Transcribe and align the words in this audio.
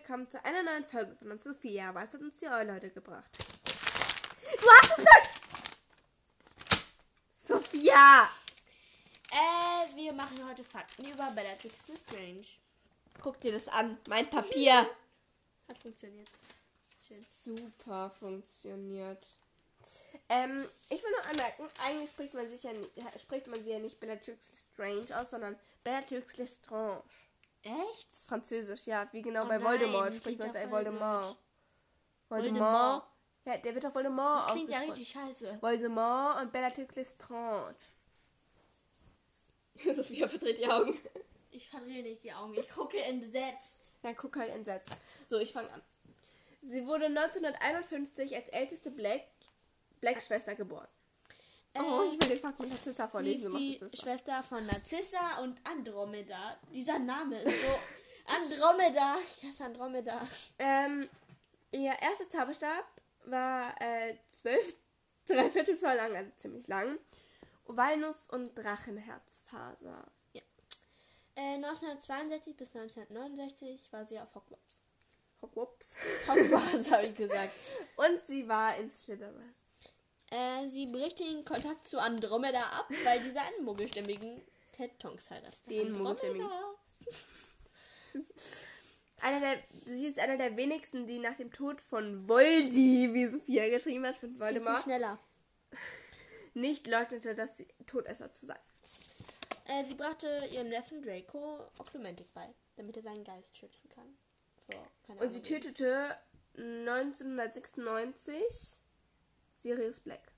willkommen 0.00 0.30
zu 0.30 0.42
einer 0.46 0.62
neuen 0.62 0.84
Folge 0.84 1.14
von 1.16 1.30
uns 1.30 1.44
Sophia. 1.44 1.94
Was 1.94 2.14
hat 2.14 2.22
uns 2.22 2.40
die 2.40 2.46
Leute 2.46 2.88
gebracht? 2.90 3.30
Du 3.36 4.70
hast 4.70 4.98
es 4.98 5.04
ver... 5.04 5.22
Sophia! 7.36 8.26
Äh, 9.30 9.94
wir 9.96 10.14
machen 10.14 10.38
heute 10.48 10.64
Fakten 10.64 11.04
über 11.04 11.30
Bellatrix 11.32 11.86
Lestrange. 11.86 12.46
Guck 13.20 13.40
dir 13.40 13.52
das 13.52 13.68
an. 13.68 13.98
Mein 14.08 14.30
Papier. 14.30 14.88
Hat 15.68 15.76
funktioniert. 15.76 16.30
Schön. 17.06 17.26
Super 17.44 18.10
funktioniert. 18.18 19.26
Ähm, 20.30 20.66
ich 20.88 21.02
will 21.02 21.10
noch 21.10 21.28
anmerken, 21.28 21.68
eigentlich 21.84 22.08
spricht 22.08 22.32
man, 22.32 22.48
sich 22.48 22.62
ja, 22.62 22.72
spricht 23.18 23.48
man 23.48 23.62
sie 23.62 23.72
ja 23.72 23.78
nicht 23.78 24.00
Bellatrix 24.00 24.48
Lestrange 24.48 25.20
aus, 25.20 25.30
sondern 25.30 25.58
Bellatrix 25.84 26.38
Lestrange. 26.38 27.02
Echt? 27.62 28.14
Französisch, 28.26 28.86
ja. 28.86 29.08
Wie 29.12 29.22
genau 29.22 29.44
Oh 29.44 29.48
bei 29.48 29.62
Voldemort 29.62 30.14
spricht 30.14 30.38
man 30.38 30.52
ja 30.52 30.70
Voldemort. 30.70 31.36
Voldemort. 32.28 32.62
Voldemort? 32.62 33.04
Ja, 33.44 33.56
der 33.56 33.74
wird 33.74 33.86
auf 33.86 33.94
Voldemort 33.94 34.38
Das 34.46 34.52
klingt 34.52 34.70
ja 34.70 34.78
richtig 34.78 35.10
scheiße. 35.10 35.58
Voldemort 35.60 36.42
und 36.42 36.52
Bellatrix 36.52 36.96
Lestrange. 36.96 37.74
Sophia 39.94 40.28
verdreht 40.28 40.58
die 40.58 40.68
Augen. 40.68 40.98
Ich 41.50 41.68
verdrehe 41.68 42.02
nicht 42.02 42.22
die 42.22 42.32
Augen. 42.32 42.54
Ich 42.54 42.68
gucke 42.68 43.02
entsetzt. 43.02 43.92
Dann 44.02 44.16
guck 44.16 44.36
halt 44.36 44.50
entsetzt. 44.50 44.90
So, 45.26 45.38
ich 45.38 45.52
fange 45.52 45.70
an. 45.72 45.82
Sie 46.62 46.86
wurde 46.86 47.06
1951 47.06 48.36
als 48.36 48.48
älteste 48.50 48.90
Black 48.90 49.26
Black-Schwester 50.00 50.54
geboren. 50.54 50.88
Oh, 51.78 52.02
ich 52.06 52.12
will 52.12 52.30
den 52.30 52.38
Fakt 52.38 52.58
mit 52.60 52.70
Narzissa 52.70 53.04
Hieß 53.04 53.10
vorlesen. 53.10 53.56
Die 53.56 53.78
das. 53.78 53.98
Schwester 53.98 54.42
von 54.42 54.66
Narzissa 54.66 55.38
und 55.42 55.58
Andromeda. 55.64 56.56
Dieser 56.74 56.98
Name 56.98 57.40
ist 57.40 57.60
so... 57.62 57.78
Andromeda. 58.42 59.16
Ich 59.18 59.48
hasse 59.48 59.64
Andromeda. 59.64 60.26
Ähm, 60.58 61.08
ihr 61.72 61.92
erster 62.00 62.28
Zauberstab 62.28 62.84
war 63.24 63.74
äh, 63.80 64.16
12, 64.30 64.74
dreiviertel 65.26 65.76
Zoll 65.76 65.96
lang, 65.96 66.16
also 66.16 66.30
ziemlich 66.36 66.68
lang. 66.68 66.98
Walnuss- 67.66 68.28
und 68.30 68.56
Drachenherzfaser. 68.56 70.06
Äh, 71.36 71.54
1962 71.54 72.56
bis 72.56 72.74
1969 72.74 73.92
war 73.92 74.04
sie 74.04 74.18
auf 74.18 74.34
Hogwarts. 74.34 74.82
Hogwarts. 75.40 75.96
Hogwarts, 76.28 76.90
habe 76.90 77.06
ich 77.06 77.14
gesagt. 77.14 77.52
Und 77.96 78.26
sie 78.26 78.46
war 78.46 78.76
in 78.76 78.90
Slytherin. 78.90 79.54
Äh, 80.30 80.68
sie 80.68 80.86
bricht 80.86 81.18
den 81.18 81.44
Kontakt 81.44 81.86
zu 81.86 81.98
Andromeda 81.98 82.60
ab, 82.60 82.88
weil 83.04 83.20
dieser 83.20 83.42
einen 83.42 83.64
muggelstämmigen 83.64 84.40
Ted 84.72 84.98
Tonks 84.98 85.30
heiratet. 85.30 85.58
Den. 85.68 85.94
Einer 89.22 89.40
der, 89.40 89.58
sie 89.84 90.06
ist 90.06 90.18
einer 90.18 90.38
der 90.38 90.56
wenigsten, 90.56 91.06
die 91.06 91.18
nach 91.18 91.36
dem 91.36 91.52
Tod 91.52 91.78
von 91.80 92.26
Voldy, 92.26 93.12
wie 93.12 93.26
Sophia 93.26 93.68
geschrieben 93.68 94.06
hat, 94.06 94.16
viel 94.16 94.38
Voldemort, 94.40 94.82
schneller. 94.82 95.18
nicht 96.54 96.86
leugnete, 96.86 97.34
dass 97.34 97.58
sie 97.58 97.68
Todesser 97.86 98.32
zu 98.32 98.46
sein. 98.46 98.58
Äh, 99.66 99.84
sie 99.84 99.94
brachte 99.94 100.48
ihrem 100.52 100.68
Neffen 100.68 101.02
Draco 101.02 101.58
Oklumentik 101.78 102.32
bei, 102.32 102.48
damit 102.76 102.96
er 102.96 103.02
seinen 103.02 103.24
Geist 103.24 103.58
schützen 103.58 103.90
kann. 103.90 104.16
Keine 105.06 105.20
Und 105.20 105.30
sie 105.30 105.42
tötete 105.42 106.16
1996 106.56 108.80
Sirius 109.60 110.00
Black. 110.00 110.32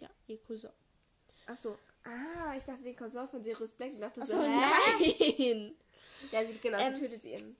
Ja, 0.00 0.08
ihr 0.26 0.38
Cousin. 0.42 0.70
Achso. 1.46 1.76
Ah, 2.04 2.54
ich 2.56 2.64
dachte 2.64 2.82
den 2.82 2.96
Cousin 2.96 3.28
von 3.28 3.42
Sirius 3.42 3.72
Black. 3.72 3.92
Ich 3.92 4.00
dachte 4.00 4.22
Achso, 4.22 4.36
so, 4.36 4.42
nein! 4.42 5.74
Ja, 6.32 6.44
sie, 6.44 6.58
genau, 6.58 6.78
Ähm, 6.78 6.96
sie 6.96 7.02
tötet 7.02 7.22
Sie 7.22 7.54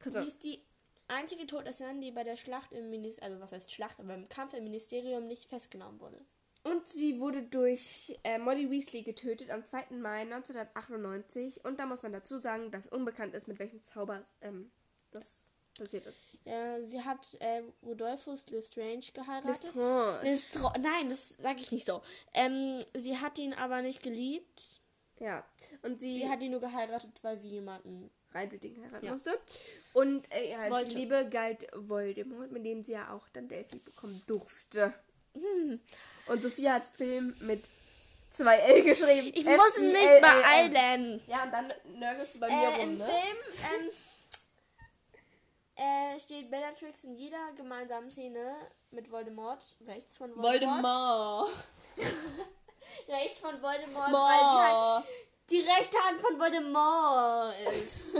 Cousin. 0.00 0.26
ist 0.26 0.44
die 0.44 0.60
einzige 1.08 1.46
Todesserin, 1.46 2.00
die 2.00 2.10
bei 2.10 2.24
der 2.24 2.36
Schlacht 2.36 2.72
im 2.72 2.90
Ministerium, 2.90 3.32
also 3.32 3.42
was 3.42 3.52
heißt 3.52 3.72
Schlacht, 3.72 3.98
aber 4.00 4.14
im 4.14 4.28
Kampf 4.28 4.54
im 4.54 4.64
Ministerium 4.64 5.26
nicht 5.26 5.48
festgenommen 5.48 6.00
wurde. 6.00 6.20
Und 6.64 6.86
sie 6.88 7.20
wurde 7.20 7.42
durch 7.42 8.18
äh, 8.24 8.38
Molly 8.38 8.70
Weasley 8.70 9.02
getötet 9.02 9.50
am 9.50 9.64
2. 9.66 9.96
Mai 9.96 10.20
1998. 10.22 11.64
Und 11.64 11.78
da 11.78 11.84
muss 11.86 12.02
man 12.02 12.12
dazu 12.12 12.38
sagen, 12.38 12.70
dass 12.70 12.86
unbekannt 12.86 13.34
ist, 13.34 13.48
mit 13.48 13.58
welchem 13.58 13.82
Zauber 13.82 14.22
ähm, 14.40 14.70
das 15.10 15.50
passiert 15.78 16.06
ist. 16.06 16.22
Äh, 16.44 16.84
sie 16.86 17.02
hat 17.02 17.36
äh, 17.40 17.62
Rodolphus 17.84 18.46
Lestrange 18.50 19.00
geheiratet. 19.12 19.64
Lestrange. 19.64 20.20
Lestro 20.22 20.72
Nein, 20.80 21.08
das 21.08 21.36
sage 21.36 21.60
ich 21.60 21.72
nicht 21.72 21.86
so. 21.86 22.02
Ähm, 22.32 22.78
sie 22.94 23.16
hat 23.18 23.38
ihn 23.38 23.52
aber 23.54 23.82
nicht 23.82 24.02
geliebt. 24.02 24.80
Ja. 25.20 25.44
Und 25.82 26.00
sie, 26.00 26.20
Sie 26.20 26.28
hat 26.28 26.42
ihn 26.42 26.50
nur 26.50 26.60
geheiratet, 26.60 27.12
weil 27.22 27.38
sie 27.38 27.48
jemanden. 27.48 28.10
Reibblütigen 28.32 28.84
heiraten 28.84 29.06
Ja. 29.06 29.12
musste. 29.12 29.38
Und 29.92 30.26
äh, 30.32 30.50
ihre 30.50 30.62
einzige 30.62 30.94
Liebe 30.96 31.28
galt 31.30 31.68
Voldemort, 31.72 32.50
mit 32.50 32.64
dem 32.66 32.82
sie 32.82 32.92
ja 32.92 33.12
auch 33.12 33.28
dann 33.32 33.46
Delphi 33.46 33.78
bekommen 33.78 34.20
durfte. 34.26 34.92
Hm. 35.34 35.80
Und 36.26 36.42
Sophia 36.42 36.74
hat 36.74 36.84
Film 36.96 37.32
mit 37.40 37.62
2L 38.32 38.82
geschrieben. 38.82 39.30
Ich 39.34 39.44
muss 39.46 39.78
mich 39.78 40.20
beeilen. 40.20 41.22
Ja, 41.28 41.44
und 41.44 41.52
dann 41.52 41.72
nörgelst 41.96 42.34
du 42.34 42.40
bei 42.40 42.48
mir 42.48 42.54
Äh, 42.54 42.66
rum, 42.80 42.80
Im 42.90 42.98
ne? 42.98 43.04
Film 43.04 43.36
ähm, 43.80 43.90
äh, 45.76 46.18
steht 46.20 46.50
Bellatrix 46.50 47.04
in 47.04 47.14
jeder 47.14 47.52
gemeinsamen 47.56 48.10
Szene 48.10 48.54
mit 48.90 49.10
Voldemort 49.10 49.76
rechts 49.86 50.16
von 50.16 50.34
Voldemort. 50.36 51.50
Rechts 53.08 53.38
von 53.38 53.60
Voldemort, 53.62 54.12
weil 54.12 54.38
sie 54.38 54.74
halt 54.74 55.04
die 55.50 55.60
rechte 55.60 55.96
Hand 55.98 56.20
von 56.20 56.38
Voldemort 56.38 57.54
ist. 57.70 58.14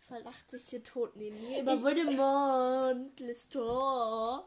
Verlacht 0.00 0.50
sich 0.50 0.68
hier 0.68 0.82
tot 0.82 1.14
neben 1.16 1.40
mir 1.40 1.62
über 1.62 1.80
Voldemort. 1.80 3.18
Lestrange. 3.20 4.44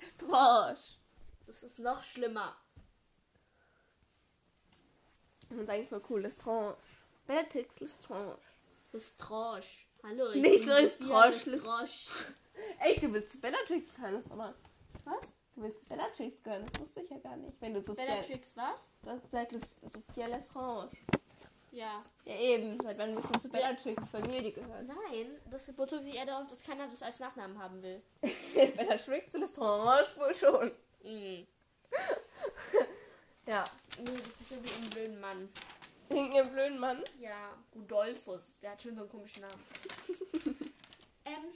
Lestrange. 0.00 0.78
Das 1.46 1.62
ist 1.62 1.80
noch 1.80 2.02
schlimmer. 2.02 2.56
Ist 5.50 5.68
eigentlich 5.68 5.88
voll 5.88 6.02
cool. 6.08 6.22
Lestrange. 6.22 6.76
Bellatrix 7.26 7.80
Lestrange. 7.80 8.38
Lestrange. 8.92 9.64
Hallo. 10.02 10.30
ich 10.32 10.42
Nicht 10.42 10.66
Lestrange, 10.66 11.34
Lestrange. 11.46 11.88
Echt, 12.80 13.02
du 13.02 13.12
willst 13.12 13.32
zu 13.32 13.40
Bellatrix 13.40 13.94
können, 13.94 14.16
das 14.16 14.30
aber. 14.30 14.54
Was? 15.04 15.32
Du 15.54 15.62
willst 15.62 15.80
zu 15.80 15.86
Bellatrix 15.86 16.42
können, 16.42 16.66
das 16.70 16.80
wusste 16.80 17.00
ich 17.00 17.10
ja 17.10 17.18
gar 17.18 17.36
nicht. 17.36 17.60
Wenn 17.60 17.74
du 17.74 17.80
Sophia. 17.80 18.04
Bellatrix 18.04 18.56
was? 18.56 18.88
Du 19.02 19.10
hast 19.10 19.22
gesagt, 19.22 19.52
Sophia 19.90 20.26
Lestrange. 20.26 20.90
Ja. 21.72 22.04
Ja, 22.24 22.34
eben. 22.36 22.78
Seit 22.82 22.98
wann 22.98 23.16
willst 23.16 23.34
du 23.34 23.40
zu 23.40 23.48
Bellatrix 23.48 24.10
Familie 24.10 24.52
gehören? 24.52 24.86
Nein, 24.86 25.40
das 25.50 25.66
bezog 25.72 26.02
sich 26.02 26.14
eher 26.14 26.26
darauf, 26.26 26.46
dass 26.46 26.62
keiner 26.62 26.86
das 26.86 27.02
als 27.02 27.18
Nachnamen 27.18 27.58
haben 27.58 27.82
will. 27.82 28.02
Bellatrix 28.76 29.32
Lestrange 29.32 30.06
wohl 30.16 30.34
schon. 30.34 30.72
Mhm. 31.02 31.46
Ja. 33.46 33.62
Nee, 33.98 34.16
das 34.16 34.40
ist 34.40 34.52
irgendwie 34.52 34.72
ein 34.72 34.90
blöden 34.90 35.20
Mann. 35.20 35.48
Irgendein 36.10 36.52
blöden 36.52 36.78
Mann. 36.78 37.02
Ja, 37.18 37.56
Rudolphus. 37.74 38.56
Der 38.62 38.72
hat 38.72 38.82
schon 38.82 38.94
so 38.94 39.02
einen 39.02 39.10
komischen 39.10 39.42
Namen. 39.42 39.64
ähm, 41.24 41.52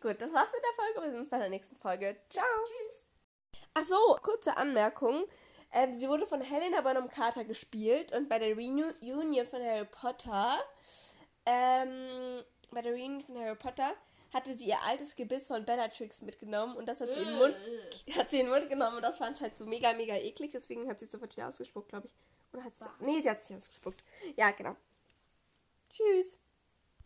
Gut, 0.00 0.20
das 0.20 0.32
war's 0.32 0.52
mit 0.52 0.62
der 0.62 0.84
Folge. 0.84 1.00
Wir 1.02 1.10
sehen 1.10 1.20
uns 1.20 1.28
bei 1.28 1.38
der 1.38 1.48
nächsten 1.48 1.76
Folge. 1.76 2.16
Ciao. 2.28 2.44
tschüss. 2.64 3.06
Ach 3.74 3.84
so, 3.84 4.18
kurze 4.22 4.56
Anmerkung. 4.56 5.24
Ähm, 5.72 5.94
sie 5.94 6.08
wurde 6.08 6.26
von 6.26 6.40
Helena 6.40 6.80
Bonham 6.82 7.08
Carter 7.08 7.44
gespielt 7.44 8.12
und 8.12 8.28
bei 8.28 8.38
der 8.38 8.54
Reunion 8.54 9.46
von 9.46 9.62
Harry 9.62 9.86
Potter, 9.86 10.58
ähm, 11.46 12.42
bei 12.70 12.82
der 12.82 12.92
Reunion 12.92 13.22
von 13.22 13.38
Harry 13.38 13.56
Potter 13.56 13.94
hatte 14.32 14.56
sie 14.56 14.68
ihr 14.68 14.82
altes 14.82 15.16
Gebiss 15.16 15.48
von 15.48 15.64
Bellatrix 15.64 16.22
mitgenommen 16.22 16.76
und 16.76 16.86
das 16.86 17.00
hat 17.00 17.12
sie 17.12 17.20
in 17.20 17.26
den 17.26 17.38
Mund, 17.38 17.56
hat 18.16 18.30
sie 18.30 18.40
in 18.40 18.46
den 18.46 18.54
Mund 18.54 18.68
genommen 18.68 18.96
und 18.96 19.02
das 19.02 19.20
war 19.20 19.28
anscheinend 19.28 19.58
so 19.58 19.66
mega, 19.66 19.92
mega 19.92 20.14
eklig, 20.16 20.50
deswegen 20.52 20.88
hat 20.88 20.98
sie 21.00 21.06
es 21.06 21.12
sofort 21.12 21.36
wieder 21.36 21.48
ausgespuckt, 21.48 21.88
glaube 21.88 22.06
ich. 22.06 22.14
Oder 22.52 22.64
hat 22.64 22.76
sie, 22.76 22.86
nee, 23.00 23.20
sie 23.20 23.30
hat 23.30 23.42
sich 23.42 23.56
ausgespuckt. 23.56 24.02
Ja, 24.36 24.50
genau. 24.50 24.76
Tschüss. 25.90 26.38